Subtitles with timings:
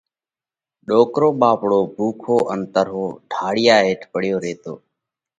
[0.87, 4.73] ڏوڪرو ٻاپڙو ڀُوکو ان ترهو، ڍاۯِيا هيٺ پڙيو ريتو۔